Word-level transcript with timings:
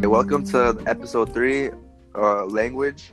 Hey, 0.00 0.06
welcome 0.06 0.44
to 0.46 0.82
episode 0.86 1.34
three, 1.34 1.68
uh, 2.14 2.46
language. 2.46 3.12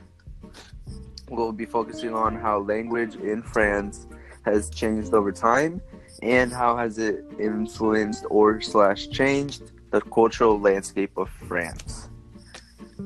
We'll 1.28 1.52
be 1.52 1.66
focusing 1.66 2.14
on 2.14 2.34
how 2.34 2.60
language 2.60 3.14
in 3.16 3.42
France 3.42 4.06
has 4.46 4.70
changed 4.70 5.12
over 5.12 5.30
time 5.30 5.82
and 6.22 6.50
how 6.50 6.78
has 6.78 6.96
it 6.96 7.26
influenced 7.38 8.24
or 8.30 8.62
slash 8.62 9.08
changed 9.08 9.70
the 9.90 10.00
cultural 10.00 10.58
landscape 10.58 11.10
of 11.18 11.28
France. 11.28 12.08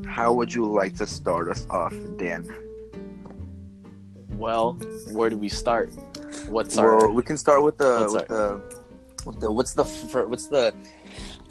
How 0.07 0.33
would 0.33 0.55
you 0.55 0.65
like 0.65 0.95
to 0.99 1.07
start 1.07 1.49
us 1.49 1.67
off, 1.69 1.93
Dan? 2.19 2.49
Well, 4.29 4.75
where 5.11 5.29
do 5.29 5.37
we 5.37 5.49
start? 5.49 5.93
What's 6.47 6.77
well, 6.77 6.87
our 6.87 7.09
we 7.11 7.25
can 7.25 7.37
start 7.37 7.65
with 7.65 7.79
the 7.79 7.99
What's 7.99 8.15
with 8.15 8.29
the, 8.29 8.63
with 9.27 9.41
the 9.41 9.51
what's 9.51 9.73
the 9.75 9.85
what's 10.29 10.47
the 10.47 10.73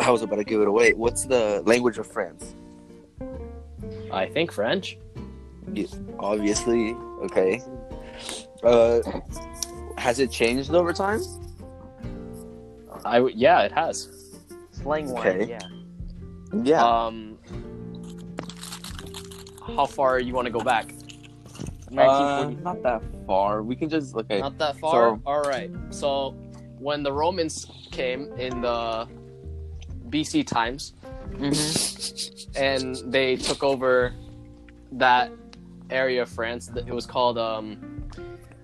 I 0.02 0.10
was 0.10 0.24
about 0.24 0.38
to 0.38 0.44
give 0.44 0.62
it 0.62 0.68
away. 0.68 0.94
What's 0.94 1.26
the 1.26 1.62
language 1.66 1.98
of 2.00 2.08
France? 2.08 2.56
I 4.12 4.26
think 4.26 4.52
French. 4.52 4.98
Obviously, 6.20 6.94
okay. 7.24 7.62
Uh, 8.64 9.00
has 9.98 10.20
it 10.20 10.32
changed 10.32 10.72
over 10.74 10.92
time? 10.92 11.22
I 13.06 13.18
w- 13.18 13.36
yeah, 13.38 13.62
it 13.62 13.72
has. 13.72 14.10
Slang 14.72 15.10
wise, 15.12 15.26
Okay. 15.28 15.50
yeah. 15.50 15.60
Yeah. 16.64 16.84
Um, 16.84 17.38
how 19.76 19.86
far 19.86 20.20
you 20.20 20.34
want 20.34 20.46
to 20.48 20.52
go 20.52 20.60
back? 20.62 20.94
Uh, 21.96 22.52
not 22.64 22.82
that 22.84 23.02
far. 23.28 23.62
We 23.64 23.76
can 23.76 23.88
just 23.90 24.16
okay. 24.16 24.40
Not 24.40 24.58
that 24.58 24.78
far. 24.78 25.16
So- 25.16 25.22
All 25.26 25.42
right. 25.42 25.72
So 25.92 26.32
when 26.80 27.04
the 27.04 27.12
Romans 27.14 27.68
came 27.92 28.32
in 28.34 28.62
the 28.62 29.08
BC 30.12 30.46
times 30.46 30.94
and 32.56 32.96
they 33.12 33.36
took 33.38 33.64
over 33.64 34.14
that 34.94 35.32
area 35.90 36.22
of 36.22 36.30
France, 36.30 36.70
it 36.76 36.94
was 36.94 37.06
called 37.06 37.38
um, 37.38 38.04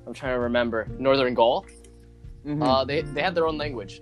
I'm 0.05 0.13
trying 0.13 0.33
to 0.35 0.39
remember 0.39 0.87
Northern 0.99 1.33
Gaul. 1.33 1.65
Mhm. 2.45 2.63
Uh, 2.65 2.83
they 2.85 3.01
they 3.01 3.21
had 3.21 3.35
their 3.35 3.47
own 3.47 3.57
language, 3.57 4.01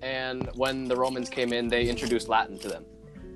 and 0.00 0.48
when 0.54 0.84
the 0.84 0.96
Romans 0.96 1.28
came 1.28 1.52
in, 1.52 1.68
they 1.68 1.88
introduced 1.88 2.28
Latin 2.28 2.58
to 2.58 2.68
them. 2.68 2.84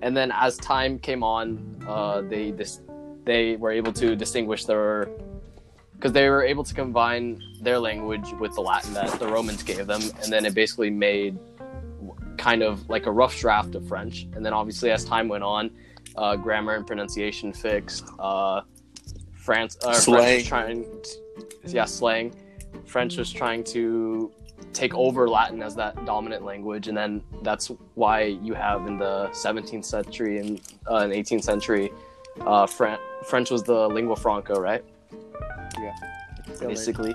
And 0.03 0.17
then 0.17 0.31
as 0.33 0.57
time 0.59 0.99
came 0.99 1.23
on, 1.23 1.83
uh, 1.87 2.21
they 2.23 2.51
dis- 2.53 2.81
they 3.25 3.57
were 3.57 3.73
able 3.73 3.93
to 3.95 4.17
distinguish 4.17 4.65
their 4.65 5.09
because 5.95 6.13
they 6.13 6.29
were 6.29 6.43
able 6.43 6.65
to 6.65 6.75
combine 6.75 7.41
their 7.63 7.79
language 7.79 8.29
with 8.41 8.55
the 8.55 8.61
Latin 8.61 8.93
that 8.95 9.11
the 9.19 9.27
Romans 9.27 9.63
gave 9.63 9.87
them, 9.87 10.03
and 10.23 10.33
then 10.33 10.45
it 10.47 10.55
basically 10.55 10.91
made 10.91 11.39
kind 12.37 12.63
of 12.63 12.89
like 12.89 13.07
a 13.07 13.13
rough 13.13 13.39
draft 13.39 13.75
of 13.75 13.87
French. 13.87 14.27
And 14.35 14.45
then 14.45 14.53
obviously 14.53 14.91
as 14.91 15.05
time 15.05 15.29
went 15.29 15.45
on, 15.45 15.71
uh, 16.17 16.37
grammar 16.37 16.75
and 16.75 16.87
pronunciation 16.87 17.53
fixed. 17.53 18.05
Uh, 18.19 18.63
France, 19.35 19.77
uh, 19.83 19.93
French 19.93 20.05
Slang. 20.05 20.37
was 20.37 20.47
trying, 20.47 20.87
yeah, 21.67 21.85
slang. 21.85 22.35
French 22.85 23.17
was 23.17 23.33
trying 23.33 23.63
to 23.65 24.33
take 24.73 24.95
over 24.95 25.29
Latin 25.29 25.63
as 25.63 25.75
that 25.77 26.05
dominant 26.05 26.45
language, 26.45 26.89
and 26.89 26.97
then 26.97 27.23
that's 27.43 27.71
why 27.95 28.25
you 28.25 28.55
have 28.55 28.87
in 28.87 28.99
the 28.99 29.29
17th 29.33 29.85
century 29.85 30.39
and 30.39 30.61
uh, 30.91 30.97
and 30.97 31.13
18th 31.13 31.45
century, 31.45 31.93
uh, 32.41 32.67
Fran- 32.67 32.99
French 33.25 33.51
was 33.51 33.63
the 33.63 33.89
lingua 33.89 34.17
franca, 34.17 34.55
right? 34.55 34.85
Yeah. 35.79 35.95
Basically. 36.61 37.15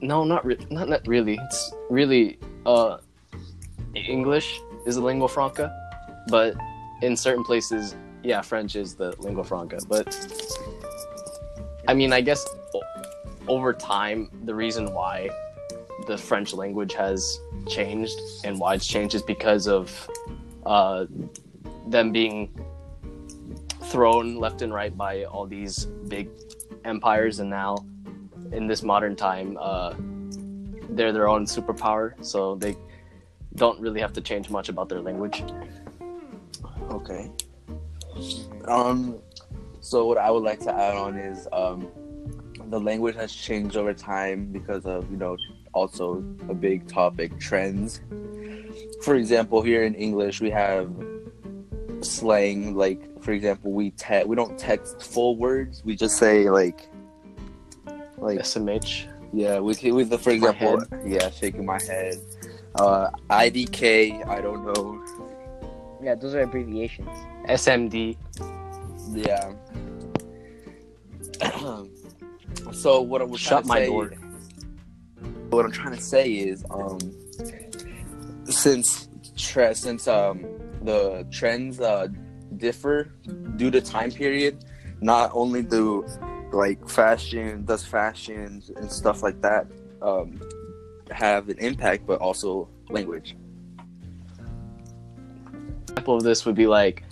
No, 0.00 0.24
not 0.24 0.44
re- 0.44 0.66
not 0.70 0.88
not 0.88 1.06
really. 1.06 1.38
It's 1.40 1.72
really 1.88 2.38
uh, 2.66 2.98
English 3.94 4.60
is 4.86 4.96
the 4.96 5.00
lingua 5.00 5.28
franca, 5.28 5.72
but 6.28 6.54
in 7.02 7.16
certain 7.16 7.44
places, 7.44 7.94
yeah, 8.22 8.40
French 8.40 8.76
is 8.76 8.94
the 8.94 9.14
lingua 9.18 9.44
franca. 9.44 9.78
But 9.88 10.06
I 11.88 11.94
mean, 11.94 12.12
I 12.12 12.20
guess 12.20 12.44
over 13.48 13.72
time, 13.72 14.30
the 14.44 14.54
reason 14.54 14.92
why 14.92 15.28
the 16.06 16.16
French 16.16 16.52
language 16.54 16.94
has 16.94 17.40
changed 17.68 18.18
and 18.44 18.58
why 18.58 18.74
it's 18.74 18.86
changed 18.86 19.14
is 19.14 19.22
because 19.22 19.68
of 19.68 20.08
uh, 20.64 21.06
them 21.88 22.12
being 22.12 22.50
thrown 23.84 24.36
left 24.36 24.62
and 24.62 24.72
right 24.72 24.96
by 24.96 25.24
all 25.24 25.46
these 25.46 25.84
big 26.08 26.28
empires, 26.84 27.40
and 27.40 27.50
now 27.50 27.76
in 28.52 28.66
this 28.66 28.82
modern 28.82 29.16
time, 29.16 29.58
uh, 29.60 29.94
they're 30.90 31.12
their 31.12 31.28
own 31.28 31.44
superpower, 31.46 32.14
so 32.24 32.54
they 32.56 32.76
don't 33.56 33.78
really 33.80 34.00
have 34.00 34.12
to 34.14 34.20
change 34.20 34.50
much 34.50 34.68
about 34.68 34.88
their 34.88 35.00
language. 35.00 35.42
Okay. 36.90 37.30
Um, 38.66 39.18
so 39.80 40.06
what 40.06 40.18
I 40.18 40.30
would 40.30 40.42
like 40.42 40.60
to 40.60 40.74
add 40.74 40.96
on 40.96 41.16
is 41.16 41.48
um, 41.52 41.88
the 42.70 42.80
language 42.80 43.14
has 43.16 43.32
changed 43.32 43.76
over 43.76 43.92
time 43.92 44.46
because 44.52 44.86
of 44.86 45.10
you 45.10 45.16
know 45.16 45.36
also 45.72 46.18
a 46.48 46.54
big 46.54 46.86
topic 46.88 47.38
trends. 47.38 48.00
For 49.02 49.16
example, 49.16 49.62
here 49.62 49.84
in 49.84 49.94
English 49.94 50.40
we 50.40 50.50
have 50.50 50.90
slang. 52.00 52.74
Like 52.74 53.22
for 53.22 53.32
example, 53.32 53.72
we 53.72 53.90
te- 53.90 54.24
we 54.24 54.36
don't 54.36 54.58
text 54.58 55.02
full 55.02 55.36
words. 55.36 55.82
We 55.84 55.96
just 55.96 56.16
say 56.16 56.48
like 56.50 56.88
like 58.18 58.38
SMH. 58.38 59.08
yeah. 59.32 59.58
We 59.58 59.74
we 59.90 60.04
the 60.04 60.18
for 60.18 60.30
example 60.30 60.82
yeah 61.04 61.30
shaking 61.30 61.66
my 61.66 61.80
head. 61.82 62.16
Uh, 62.74 63.10
IDK. 63.30 64.26
I 64.26 64.40
don't 64.40 64.64
know. 64.64 65.04
Yeah, 66.02 66.14
those 66.14 66.34
are 66.34 66.40
abbreviations. 66.40 67.08
SMD. 67.48 68.16
Yeah. 69.12 69.52
so 72.72 73.00
what 73.02 73.22
I'm 73.22 73.34
Shut 73.36 73.50
trying 73.50 73.62
to 73.62 73.68
my 73.68 73.78
say, 73.80 73.86
door. 73.86 74.10
What 75.50 75.64
I'm 75.66 75.72
trying 75.72 75.94
to 75.96 76.00
say 76.02 76.30
is, 76.30 76.64
um, 76.70 76.98
since 78.44 79.08
tre- 79.36 79.74
since 79.74 80.08
um 80.08 80.44
the 80.82 81.26
trends 81.30 81.80
uh 81.80 82.08
differ 82.56 83.12
due 83.56 83.70
to 83.70 83.80
time 83.80 84.10
period, 84.10 84.64
not 85.00 85.30
only 85.34 85.62
do 85.62 86.06
like 86.52 86.88
fashion 86.88 87.64
does 87.64 87.84
fashions 87.84 88.70
and 88.76 88.90
stuff 88.92 89.22
like 89.22 89.40
that 89.40 89.66
um 90.02 90.38
have 91.12 91.48
an 91.48 91.58
impact, 91.58 92.06
but 92.06 92.20
also 92.20 92.68
language. 92.90 93.36
example 95.90 96.16
of 96.16 96.22
this 96.22 96.44
would 96.46 96.54
be 96.54 96.66
like 96.66 97.04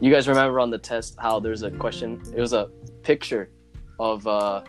you 0.00 0.10
guys 0.10 0.26
remember 0.26 0.58
on 0.58 0.70
the 0.70 0.78
test 0.78 1.16
how 1.18 1.38
there's 1.38 1.62
a 1.62 1.70
question 1.70 2.20
it 2.34 2.40
was 2.40 2.52
a 2.54 2.68
picture 3.02 3.50
of 4.00 4.26
uh 4.26 4.62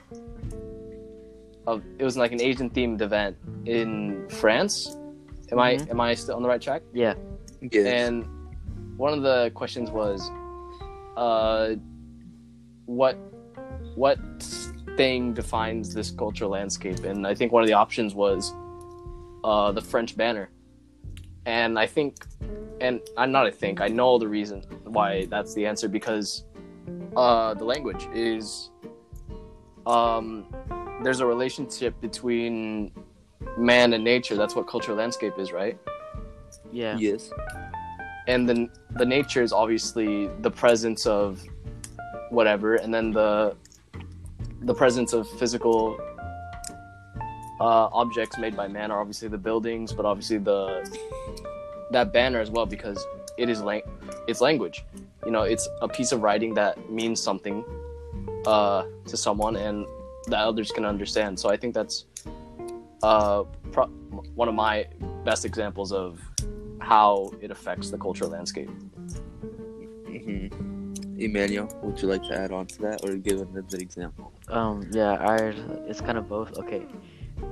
of 1.66 1.82
it 1.98 2.04
was 2.04 2.18
like 2.18 2.32
an 2.34 2.42
asian 2.42 2.70
themed 2.70 3.02
event 3.02 3.36
in 3.66 4.28
france 4.30 4.98
am 5.52 5.60
i 5.60 5.76
Mhm. 5.76 5.90
am 5.92 6.02
i 6.02 6.14
still 6.14 6.36
on 6.36 6.42
the 6.44 6.48
right 6.50 6.62
track 6.62 6.82
Yeah. 6.94 7.14
Yes. 7.62 7.88
and 7.88 8.26
one 8.98 9.14
of 9.14 9.22
the 9.24 9.50
questions 9.56 9.90
was 9.90 10.30
uh 11.18 11.76
what 12.86 13.16
what 13.96 14.20
thing 14.98 15.34
defines 15.34 15.94
this 15.94 16.12
cultural 16.12 16.52
landscape 16.52 17.04
and 17.06 17.26
i 17.26 17.34
think 17.34 17.52
one 17.52 17.64
of 17.64 17.68
the 17.68 17.74
options 17.86 18.14
was 18.14 18.54
uh 19.44 19.72
the 19.72 19.82
french 19.82 20.16
banner 20.18 20.50
and 21.46 21.78
i 21.78 21.86
think 21.86 22.26
and 22.82 23.02
i'm 23.18 23.32
not 23.32 23.46
i 23.46 23.52
think 23.52 23.82
i 23.82 23.88
know 23.88 24.18
the 24.18 24.28
reason 24.28 24.62
why 24.86 25.26
that's 25.26 25.54
the 25.54 25.66
answer 25.66 25.88
because 25.88 26.46
uh 27.16 27.54
the 27.54 27.64
language 27.66 28.08
is 28.14 28.70
um 29.86 30.46
there's 31.04 31.20
a 31.20 31.26
relationship 31.26 32.00
between 32.02 32.92
man 33.58 33.94
and 33.94 34.04
nature 34.04 34.36
that's 34.36 34.56
what 34.56 34.68
cultural 34.68 34.98
landscape 34.98 35.34
is 35.38 35.52
right 35.52 35.78
Yeah. 36.72 36.96
yes. 36.98 37.30
and 38.28 38.48
then 38.48 38.70
the 38.92 39.06
nature 39.06 39.42
is 39.44 39.52
obviously 39.52 40.28
the 40.42 40.50
presence 40.52 41.06
of 41.06 41.44
whatever 42.30 42.76
and 42.76 42.94
then 42.94 43.12
the 43.12 43.56
the 44.62 44.74
presence 44.74 45.12
of 45.14 45.30
physical 45.32 46.00
uh, 47.60 47.88
objects 47.92 48.38
made 48.38 48.56
by 48.56 48.68
man 48.68 48.92
are 48.92 49.00
obviously 49.00 49.28
the 49.28 49.38
buildings 49.38 49.94
but 49.94 50.06
obviously 50.06 50.38
the 50.38 50.90
that 51.92 52.12
banner 52.12 52.40
as 52.40 52.50
well 52.50 52.66
because 52.66 53.04
it 53.38 53.50
is 53.50 53.62
lang- 53.62 53.84
it's 54.28 54.42
language 54.42 54.84
you 55.26 55.32
know 55.32 55.44
it's 55.44 55.68
a 55.82 55.88
piece 55.88 56.12
of 56.12 56.22
writing 56.22 56.54
that 56.54 56.90
means 56.90 57.22
something 57.22 57.64
uh, 58.46 58.84
to 59.06 59.16
someone 59.16 59.56
and 59.56 59.86
that 60.28 60.40
others 60.40 60.72
can 60.72 60.86
understand 60.86 61.40
so 61.40 61.50
i 61.50 61.58
think 61.58 61.74
that's 61.74 62.06
uh, 63.04 63.44
pro- 63.72 63.88
one 64.36 64.48
of 64.48 64.56
my 64.56 64.88
best 65.24 65.46
examples 65.46 65.92
of 65.92 66.20
how 66.80 67.32
it 67.42 67.52
affects 67.52 67.90
the 67.90 67.98
cultural 67.98 68.30
landscape. 68.30 68.70
hmm 70.08 70.48
Emmanuel, 71.18 71.70
would 71.84 72.02
you 72.02 72.08
like 72.08 72.24
to 72.24 72.38
add 72.38 72.52
on 72.52 72.66
to 72.66 72.82
that 72.82 73.04
or 73.04 73.16
give 73.16 73.40
another 73.42 73.78
example? 73.78 74.34
Um. 74.48 74.90
Yeah. 74.92 75.14
I. 75.14 75.36
It's 75.88 76.02
kind 76.02 76.18
of 76.18 76.28
both. 76.28 76.58
Okay. 76.58 76.86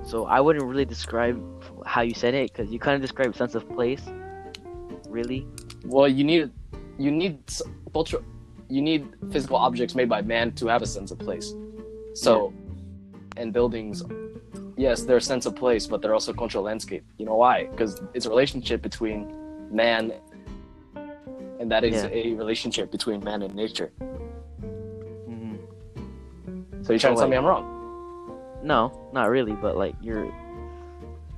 So 0.04 0.26
I 0.26 0.40
wouldn't 0.40 0.66
really 0.66 0.86
describe 0.86 1.38
how 1.86 2.02
you 2.02 2.14
said 2.14 2.34
it 2.34 2.52
because 2.52 2.72
you 2.72 2.80
kind 2.80 2.96
of 2.96 3.02
describe 3.02 3.36
sense 3.36 3.56
of 3.56 3.68
place. 3.70 4.02
Really. 5.08 5.46
Well, 5.86 6.08
you 6.08 6.24
need 6.24 6.52
you 6.98 7.12
need 7.12 7.40
cultural 7.94 8.24
you 8.70 8.82
need 8.82 9.08
physical 9.32 9.58
objects 9.58 9.96
made 9.96 10.08
by 10.08 10.22
man 10.22 10.54
to 10.54 10.68
have 10.68 10.82
a 10.82 10.86
sense 10.86 11.12
of 11.12 11.20
place. 11.20 11.54
So 12.14 12.54
and 13.38 13.54
buildings 13.54 14.04
yes 14.78 15.04
they're 15.04 15.18
a 15.18 15.22
sense 15.22 15.46
of 15.46 15.56
place 15.56 15.88
but 15.88 16.02
they're 16.02 16.14
also 16.14 16.34
cultural 16.34 16.64
landscape. 16.64 17.04
You 17.18 17.26
know 17.26 17.36
why? 17.36 17.66
Because 17.68 18.02
it's 18.14 18.26
a 18.26 18.30
relationship 18.30 18.82
between 18.82 19.32
man 19.72 20.14
and 21.60 21.72
that 21.72 21.84
is 21.84 22.04
Yeah. 22.04 22.10
a 22.12 22.34
relationship 22.34 22.92
between 22.92 23.24
man 23.24 23.44
and 23.44 23.54
nature. 23.54 23.92
Hmm 25.28 25.56
so 26.84 26.94
you're 26.94 27.00
trying 27.00 27.14
to 27.16 27.20
tell 27.20 27.30
me 27.30 27.38
i'm 27.38 27.46
wrong 27.46 27.81
No, 28.64 29.10
not 29.14 29.30
really, 29.30 29.54
but 29.54 29.76
like 29.78 29.96
you're 30.02 30.26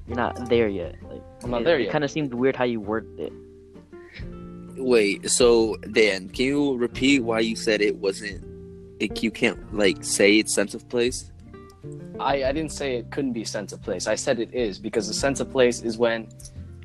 you're 0.07 0.17
not 0.17 0.49
there 0.49 0.67
yet. 0.67 0.95
Like 1.09 1.21
I'm 1.43 1.51
not 1.51 1.61
it, 1.61 1.65
there 1.65 1.79
It 1.79 1.83
yet. 1.83 1.91
kind 1.91 2.03
of 2.03 2.11
seemed 2.11 2.33
weird 2.33 2.55
how 2.55 2.65
you 2.65 2.79
worded 2.81 3.19
it. 3.19 3.33
Wait, 4.75 5.29
so 5.29 5.75
Dan, 5.91 6.29
can 6.29 6.45
you 6.45 6.75
repeat 6.77 7.19
why 7.23 7.39
you 7.39 7.55
said 7.55 7.81
it 7.81 7.95
wasn't? 7.97 8.43
It, 8.99 9.21
you 9.23 9.31
can't 9.31 9.73
like 9.73 10.03
say 10.03 10.37
it's 10.39 10.53
sense 10.53 10.73
of 10.73 10.87
place. 10.89 11.31
I, 12.19 12.43
I 12.45 12.51
didn't 12.51 12.71
say 12.71 12.95
it 12.97 13.11
couldn't 13.11 13.33
be 13.33 13.43
sense 13.43 13.71
of 13.73 13.81
place. 13.81 14.07
I 14.07 14.15
said 14.15 14.39
it 14.39 14.53
is 14.53 14.79
because 14.79 15.07
the 15.07 15.13
sense 15.13 15.39
of 15.39 15.49
place 15.51 15.81
is 15.81 15.97
when 15.97 16.27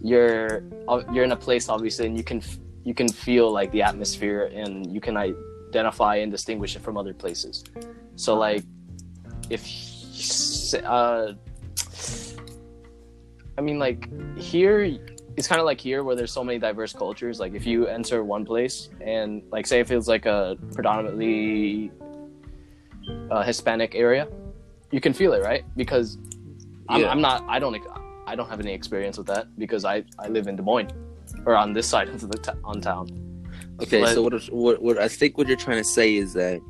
you're 0.00 0.62
uh, 0.86 1.02
you're 1.12 1.24
in 1.24 1.32
a 1.32 1.36
place 1.36 1.68
obviously 1.68 2.06
and 2.06 2.16
you 2.16 2.22
can 2.24 2.40
you 2.84 2.94
can 2.94 3.08
feel 3.08 3.50
like 3.50 3.70
the 3.72 3.82
atmosphere 3.82 4.50
and 4.54 4.92
you 4.92 5.00
can 5.00 5.16
identify 5.16 6.16
and 6.16 6.30
distinguish 6.30 6.76
it 6.76 6.82
from 6.82 6.96
other 6.96 7.12
places. 7.14 7.64
So 8.16 8.36
like 8.36 8.62
if 9.50 9.62
s- 9.64 9.97
uh 10.84 11.32
I 13.56 13.60
mean 13.60 13.78
like 13.78 14.08
here 14.38 14.80
it's 15.36 15.46
kind 15.46 15.60
of 15.60 15.66
like 15.66 15.80
here 15.80 16.02
where 16.04 16.16
there's 16.16 16.32
so 16.32 16.42
many 16.42 16.58
diverse 16.58 16.92
cultures. 16.92 17.38
Like 17.40 17.54
if 17.54 17.64
you 17.64 17.86
enter 17.86 18.24
one 18.24 18.44
place 18.44 18.88
and 19.00 19.42
like 19.52 19.66
say 19.66 19.80
it 19.80 19.86
feels 19.88 20.08
like 20.08 20.26
a 20.26 20.56
predominantly 20.74 21.90
uh, 23.30 23.42
Hispanic 23.42 23.94
area 23.94 24.28
you 24.90 25.00
can 25.00 25.12
feel 25.12 25.32
it 25.34 25.42
right? 25.42 25.64
Because 25.76 26.18
I'm, 26.88 27.02
Yeah. 27.02 27.10
I'm 27.10 27.20
not 27.20 27.44
i 27.48 27.58
don't 27.58 27.76
i 28.26 28.34
don't 28.34 28.48
have 28.48 28.60
any 28.60 28.72
experience 28.72 29.18
with 29.18 29.26
that 29.26 29.44
because 29.58 29.84
i 29.84 30.02
i 30.18 30.26
live 30.28 30.46
in 30.46 30.56
des 30.56 30.62
moines 30.62 30.90
or 31.44 31.54
on 31.56 31.72
this 31.74 31.86
side 31.86 32.08
of 32.08 32.20
the 32.20 32.38
t- 32.38 32.58
on 32.64 32.80
town. 32.80 33.06
Okay, 33.82 34.00
But- 34.00 34.14
so 34.14 34.22
what, 34.22 34.32
what 34.50 34.82
what 34.82 34.98
I 34.98 35.08
think 35.08 35.36
what 35.38 35.46
you're 35.46 35.56
trying 35.66 35.78
to 35.78 35.84
say 35.98 36.16
is 36.16 36.32
that 36.34 36.60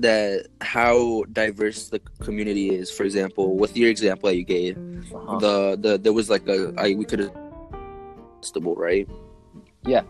that 0.00 0.46
how 0.60 1.24
diverse 1.32 1.88
the 1.88 1.98
community 2.20 2.70
is. 2.74 2.90
For 2.90 3.04
example, 3.04 3.56
with 3.56 3.76
your 3.76 3.90
example 3.90 4.28
that 4.30 4.36
you 4.36 4.44
gave, 4.44 4.76
Uh-huh. 4.76 5.38
the 5.38 5.76
the 5.84 5.98
there 5.98 6.12
was 6.12 6.28
like 6.30 6.46
a 6.48 6.72
I, 6.78 6.94
we 6.94 7.04
could 7.04 7.20
have 7.20 7.34
festival, 8.40 8.74
right? 8.74 9.08
Yeah. 9.86 10.02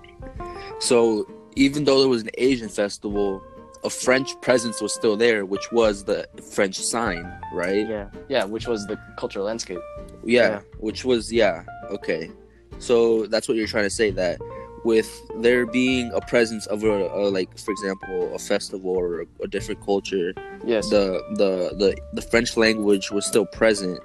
So 0.80 1.26
even 1.56 1.84
though 1.84 2.00
there 2.00 2.08
was 2.08 2.22
an 2.22 2.30
Asian 2.38 2.68
festival, 2.68 3.42
a 3.84 3.90
French 3.90 4.30
presence 4.40 4.80
was 4.80 4.92
still 4.94 5.16
there, 5.16 5.44
which 5.44 5.70
was 5.72 6.04
the 6.04 6.28
French 6.54 6.76
sign, 6.78 7.24
right? 7.52 7.86
Yeah. 7.88 8.08
yeah 8.28 8.44
which 8.44 8.66
was 8.68 8.86
the 8.86 8.96
cultural 9.18 9.44
landscape 9.46 9.80
Yeah, 10.24 10.48
Yeah. 10.48 10.60
which 10.78 11.04
was 11.04 11.32
yeah, 11.32 11.64
okay. 11.90 12.30
So 12.78 13.26
that's 13.26 13.46
what 13.48 13.56
you're 13.56 13.66
trying 13.66 13.84
to 13.84 13.90
say 14.02 14.10
that 14.12 14.38
with 14.84 15.10
there 15.40 15.64
being 15.66 16.10
a 16.14 16.20
presence 16.20 16.66
of 16.66 16.82
a, 16.84 17.06
a 17.14 17.30
like 17.30 17.56
for 17.58 17.70
example 17.70 18.34
a 18.34 18.38
festival 18.38 18.90
or 18.90 19.22
a, 19.22 19.26
a 19.44 19.48
different 19.48 19.80
culture, 19.84 20.34
yes. 20.64 20.88
the 20.90 21.22
the 21.36 21.74
the 21.76 21.96
the 22.14 22.22
French 22.22 22.56
language 22.56 23.10
was 23.10 23.24
still 23.26 23.46
present, 23.46 23.98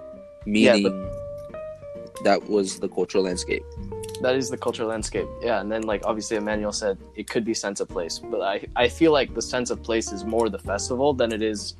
Yeah, 0.45 0.74
meaning 0.75 1.09
that 2.24 2.50
was 2.50 2.79
the 2.79 2.89
cultural 2.89 3.24
landscape. 3.24 3.63
that 4.21 4.35
is 4.35 4.50
the 4.50 4.57
cultural 4.57 4.89
landscape. 4.89 5.27
Yeah 5.41 5.62
and 5.62 5.71
then 5.71 5.83
like 5.83 6.01
obviously 6.06 6.38
emmanuel 6.38 6.71
said 6.71 6.97
it 7.15 7.27
could 7.29 7.45
be 7.45 7.53
sense 7.53 7.79
of 7.83 7.88
place 7.95 8.15
but 8.31 8.41
i 8.41 8.56
i 8.75 8.88
feel 8.88 9.12
like 9.19 9.29
the 9.39 9.41
sense 9.41 9.69
of 9.74 9.77
place 9.83 10.12
is 10.12 10.21
more 10.25 10.50
the 10.50 10.57
festival 10.71 11.13
than 11.13 11.31
it 11.38 11.44
is 11.53 11.75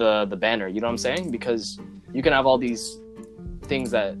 the 0.00 0.26
the 0.32 0.36
banner 0.36 0.68
you 0.68 0.80
know 0.80 0.86
what 0.88 0.98
i'm 0.98 0.98
saying? 1.08 1.30
Because 1.30 1.78
you 2.16 2.22
can 2.22 2.32
have 2.38 2.46
all 2.46 2.58
these 2.58 2.84
things 3.72 3.90
that 3.96 4.12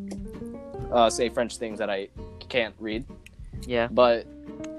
uh 0.92 1.10
say 1.10 1.28
french 1.28 1.52
things 1.58 1.78
that 1.78 1.90
i 1.90 2.08
can't 2.48 2.74
read 2.78 3.04
Yeah. 3.66 3.88
but 3.90 4.26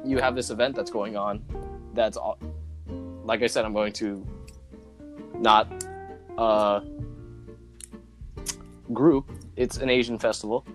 you 0.04 0.18
have 0.20 0.36
this 0.36 0.50
event 0.50 0.76
that's 0.76 0.92
going 0.92 1.18
on 1.18 1.42
that's 1.94 2.18
all 2.18 2.38
like 3.24 3.42
i 3.42 3.48
said 3.48 3.66
i'm 3.66 3.74
going 3.74 3.94
to 3.94 4.26
not 5.40 5.68
uh 6.38 6.82
group. 8.94 9.32
It's 9.56 9.78
an 9.78 9.90
asian 9.90 10.20
festival. 10.20 10.66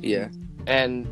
Yeah, 0.00 0.28
and 0.66 1.08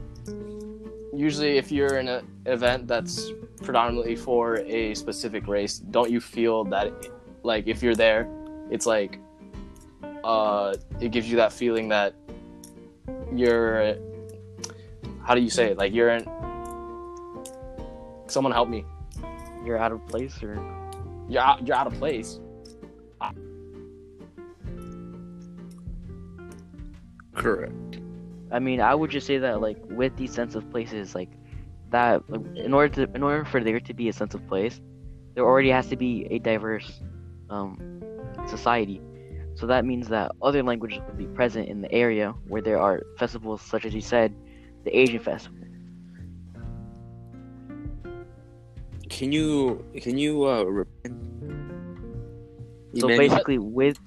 usually 1.15 1.57
if 1.59 1.73
you're 1.73 1.99
in 1.99 2.09
an 2.09 2.27
event 2.47 2.87
that's 2.87 3.31
predominantly 3.63 4.15
for 4.15 4.57
a 4.59 4.95
specific 4.95 5.47
race 5.49 5.79
don't 5.79 6.11
you 6.11 6.21
feel 6.21 6.65
that 6.65 6.93
like 7.43 7.67
if 7.67 7.83
you're 7.83 7.95
there 7.95 8.29
it's 8.71 8.87
like 8.87 9.19
uh 10.23 10.75
it 11.01 11.11
gives 11.11 11.29
you 11.29 11.37
that 11.37 11.53
feeling 11.53 11.89
that 11.89 12.15
you're 13.35 13.97
how 15.29 15.35
do 15.35 15.41
you 15.41 15.51
say 15.51 15.67
it 15.71 15.79
like 15.79 15.93
you're 15.93 16.09
in 16.09 16.25
someone 18.27 18.53
help 18.53 18.69
me 18.69 18.85
You're 19.65 19.79
out 19.79 19.93
of 19.93 20.07
place, 20.07 20.43
or 20.43 20.55
you're 21.29 21.43
out, 21.43 21.67
you're 21.67 21.77
out 21.77 21.87
of 21.87 21.95
place 21.95 22.41
correct. 27.39 28.01
I 28.51 28.59
mean, 28.59 28.81
I 28.81 28.95
would 28.95 29.11
just 29.11 29.27
say 29.27 29.39
that 29.39 29.61
like 29.61 29.79
with 29.91 30.17
these 30.17 30.33
sense 30.33 30.55
of 30.55 30.69
places, 30.71 31.15
like 31.15 31.31
that, 31.91 32.29
like, 32.29 32.45
in 32.57 32.75
order 32.75 32.89
to, 32.97 33.15
in 33.15 33.23
order 33.23 33.45
for 33.45 33.63
there 33.63 33.81
to 33.81 33.95
be 33.95 34.09
a 34.09 34.13
sense 34.13 34.35
of 34.35 34.47
place, 34.49 34.81
there 35.35 35.45
already 35.45 35.71
has 35.71 35.87
to 35.89 35.97
be 35.97 36.27
a 36.31 36.39
diverse 36.39 37.01
um, 37.49 38.03
society. 38.47 39.01
So 39.55 39.67
that 39.67 39.85
means 39.85 40.09
that 40.09 40.33
other 40.43 40.63
languages 40.63 41.01
would 41.07 41.19
be 41.19 41.27
present 41.27 41.69
in 41.69 41.81
the 41.81 41.93
area 41.93 42.35
where 42.47 42.63
there 42.63 42.81
are 42.81 43.03
festivals, 43.19 43.63
such 43.63 43.85
as 43.85 43.95
you 43.95 44.01
said, 44.01 44.35
the 44.85 44.97
Asian 44.97 45.21
festival. 45.21 45.59
Can 49.09 49.33
you 49.33 49.85
can 50.01 50.19
you 50.19 50.45
uh 50.45 50.63
repeat? 50.65 51.13
So 52.97 53.09
basically, 53.09 53.59
with 53.59 53.99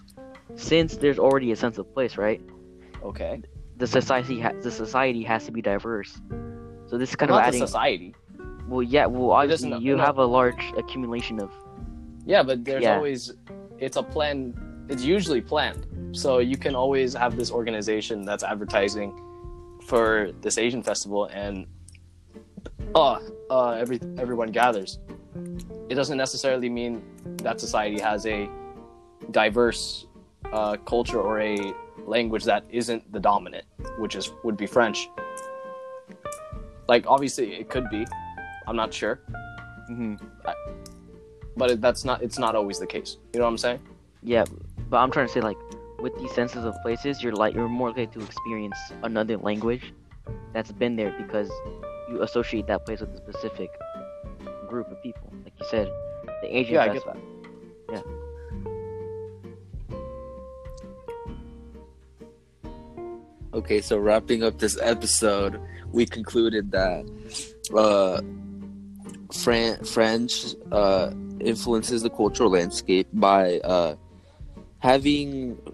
since 0.56 0.98
there's 0.98 1.20
already 1.20 1.52
a 1.52 1.56
sense 1.56 1.78
of 1.78 1.92
place, 1.94 2.18
right? 2.18 2.42
okay 3.04 3.42
The 3.78 3.88
society 3.88 4.40
ha- 4.40 4.54
the 4.62 4.72
society 4.72 5.24
has 5.24 5.46
to 5.46 5.52
be 5.52 5.62
diverse. 5.62 6.22
So 6.88 6.98
this 6.98 7.10
is 7.10 7.16
kind 7.16 7.32
of 7.32 7.40
adding. 7.40 7.60
society 7.60 8.13
Well, 8.68 8.84
yeah. 8.84 9.06
Well, 9.08 9.32
obviously, 9.32 9.75
you 9.78 9.98
no. 9.98 10.04
have 10.04 10.18
a 10.18 10.25
large 10.25 10.63
accumulation 10.78 11.42
of 11.42 11.51
Yeah, 12.25 12.44
but 12.44 12.63
there's 12.63 12.84
Yeah. 12.84 12.96
always 12.96 13.34
it's 13.80 13.98
a 13.98 14.04
plan. 14.04 14.54
It's 14.90 15.04
usually 15.04 15.42
planned, 15.42 15.88
so 16.12 16.40
you 16.40 16.58
can 16.58 16.75
always 16.75 17.13
have 17.16 17.36
this 17.38 17.50
organization 17.51 18.24
that's 18.24 18.44
advertising 18.44 19.10
for 19.86 20.32
this 20.42 20.58
Asian 20.58 20.84
festival, 20.84 21.26
and 21.26 21.68
uh, 22.96 23.20
uh, 23.50 23.72
every 23.72 24.00
everyone 24.18 24.52
gathers. 24.52 25.00
It 25.90 25.96
doesn't 25.96 26.18
necessarily 26.18 26.70
mean 26.70 27.04
that 27.38 27.60
society 27.60 28.00
has 28.00 28.26
a 28.26 28.50
diverse 29.32 30.08
uh, 30.52 30.78
culture 30.78 31.20
or 31.20 31.40
a 31.42 31.74
language 32.06 32.44
that 32.46 32.64
isn't 32.70 33.12
the 33.12 33.20
dominant, 33.20 33.66
which 34.00 34.16
is 34.16 34.32
would 34.44 34.58
be 34.58 34.66
French. 34.66 35.10
Like 36.88 37.06
obviously, 37.08 37.54
it 37.56 37.70
could 37.70 37.90
be. 37.90 38.06
I'm 38.68 38.76
not 38.76 38.94
sure, 38.94 39.16
hmm 39.88 40.16
but 41.58 41.72
it, 41.72 41.82
that's 41.82 42.06
not. 42.06 42.22
It's 42.22 42.40
not 42.40 42.56
always 42.56 42.80
the 42.80 42.88
case. 42.88 43.18
You 43.34 43.40
know 43.40 43.46
what 43.46 43.52
I'm 43.52 43.58
saying? 43.58 43.80
Yeah, 44.24 44.46
but 44.90 44.98
I'm 44.98 45.12
trying 45.12 45.28
to 45.28 45.34
say 45.34 45.42
like 45.42 45.58
with 46.01 46.17
these 46.17 46.31
senses 46.34 46.65
of 46.65 46.75
places, 46.84 47.22
you're 47.24 47.34
like 47.34 47.53
you're 47.53 47.67
more 47.70 47.89
likely 47.89 48.08
to 48.08 48.22
experience 48.22 48.77
another 49.03 49.38
language 49.38 49.93
that's 50.53 50.72
been 50.72 50.96
there 50.96 51.13
because 51.17 51.50
you 52.10 52.22
associate 52.22 52.67
that 52.67 52.86
place 52.86 53.01
with 53.01 53.10
a 53.12 53.17
specific 53.17 53.70
group 54.67 54.89
of 54.91 55.01
people. 55.03 55.31
Like 55.43 55.53
you 55.60 55.65
said, 55.70 55.88
the 56.41 56.58
Asian 56.58 56.75
Yeah, 56.75 56.81
I 56.84 56.88
get 56.88 57.03
festival. 57.03 57.22
that. 57.89 58.03
Okay, 63.53 63.81
so 63.81 63.98
wrapping 63.98 64.43
up 64.43 64.60
this 64.60 64.77
episode, 64.81 65.60
we 65.91 66.05
concluded 66.05 66.72
that 66.72 67.05
uh, 67.75 68.22
Fran- 69.34 69.84
French 69.84 70.55
uh, 70.72 71.12
influences 71.41 72.01
the 72.01 72.10
cultural 72.10 72.50
landscape 72.51 73.08
by 73.12 73.60
uh, 73.60 73.96
having, 74.79 75.58
have, 75.65 75.71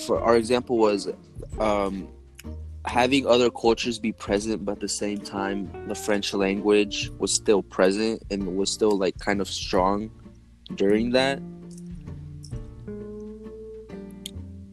for 0.00 0.20
our 0.20 0.36
example 0.36 0.78
was 0.78 1.08
um, 1.58 2.08
having 2.84 3.26
other 3.26 3.50
cultures 3.50 3.98
be 3.98 4.12
present, 4.12 4.64
but 4.64 4.72
at 4.72 4.80
the 4.80 4.88
same 4.88 5.18
time, 5.18 5.70
the 5.88 5.94
French 5.94 6.32
language 6.32 7.10
was 7.18 7.32
still 7.32 7.62
present 7.62 8.22
and 8.30 8.56
was 8.56 8.70
still 8.70 8.96
like 8.96 9.18
kind 9.18 9.40
of 9.40 9.48
strong 9.48 10.10
during 10.74 11.10
that. 11.10 11.38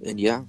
And 0.06 0.20
yeah, 0.20 0.44